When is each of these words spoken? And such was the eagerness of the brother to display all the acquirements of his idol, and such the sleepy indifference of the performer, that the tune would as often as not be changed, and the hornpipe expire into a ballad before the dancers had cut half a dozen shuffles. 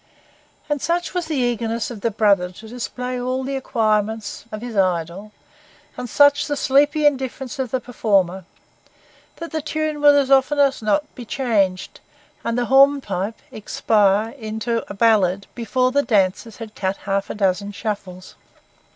And 0.67 0.81
such 0.81 1.13
was 1.13 1.27
the 1.27 1.35
eagerness 1.35 1.91
of 1.91 2.01
the 2.01 2.09
brother 2.09 2.51
to 2.53 2.67
display 2.67 3.21
all 3.21 3.43
the 3.43 3.55
acquirements 3.55 4.45
of 4.51 4.63
his 4.63 4.75
idol, 4.75 5.31
and 5.95 6.09
such 6.09 6.47
the 6.47 6.57
sleepy 6.57 7.05
indifference 7.05 7.59
of 7.59 7.69
the 7.69 7.79
performer, 7.79 8.45
that 9.35 9.51
the 9.51 9.61
tune 9.61 10.01
would 10.01 10.15
as 10.15 10.31
often 10.31 10.57
as 10.57 10.81
not 10.81 11.13
be 11.13 11.23
changed, 11.23 11.99
and 12.43 12.57
the 12.57 12.65
hornpipe 12.65 13.37
expire 13.51 14.29
into 14.31 14.83
a 14.91 14.95
ballad 14.95 15.45
before 15.53 15.91
the 15.91 16.01
dancers 16.01 16.57
had 16.57 16.73
cut 16.73 16.97
half 17.05 17.29
a 17.29 17.35
dozen 17.35 17.71
shuffles. 17.71 18.33